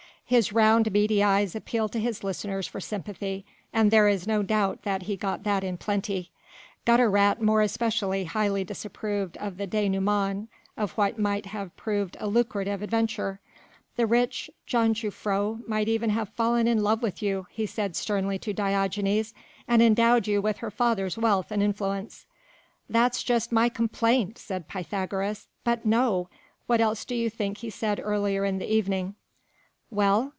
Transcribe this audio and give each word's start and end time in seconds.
His 0.25 0.53
round, 0.53 0.93
beady 0.93 1.21
eyes 1.21 1.55
appealed 1.57 1.91
to 1.91 1.99
his 1.99 2.23
listeners 2.23 2.65
for 2.65 2.79
sympathy, 2.79 3.45
and 3.73 3.91
there 3.91 4.07
is 4.07 4.25
no 4.25 4.43
doubt 4.43 4.83
that 4.83 5.01
he 5.01 5.17
got 5.17 5.43
that 5.43 5.61
in 5.61 5.75
plenty. 5.77 6.31
Gutter 6.85 7.09
rat 7.11 7.41
more 7.41 7.61
especially 7.61 8.23
highly 8.23 8.63
disapproved 8.63 9.35
of 9.39 9.57
the 9.57 9.67
dénouement 9.67 10.47
of 10.77 10.93
what 10.93 11.19
might 11.19 11.47
have 11.47 11.75
proved 11.75 12.15
a 12.17 12.29
lucrative 12.29 12.81
adventure. 12.81 13.41
"The 13.97 14.07
rich 14.07 14.49
jongejuffrouw 14.69 15.67
might 15.67 15.89
even 15.89 16.11
have 16.11 16.29
fallen 16.29 16.65
in 16.65 16.81
love 16.81 17.01
with 17.01 17.21
you," 17.21 17.47
he 17.49 17.65
said 17.65 17.97
sternly 17.97 18.39
to 18.39 18.53
Diogenes, 18.53 19.33
"and 19.67 19.81
endowed 19.81 20.27
you 20.27 20.41
with 20.41 20.59
her 20.59 20.71
father's 20.71 21.17
wealth 21.17 21.51
and 21.51 21.61
influence." 21.61 22.25
"That's 22.89 23.21
just 23.21 23.51
my 23.51 23.67
complaint," 23.67 24.37
said 24.37 24.69
Pythagoras, 24.69 25.49
"but 25.65 25.85
no! 25.85 26.29
what 26.67 26.79
else 26.79 27.03
do 27.03 27.15
you 27.15 27.29
think 27.29 27.57
he 27.57 27.69
said 27.69 27.99
earlier 28.01 28.45
in 28.45 28.59
the 28.59 28.73
evening?" 28.73 29.15
"Well?" 29.93 30.29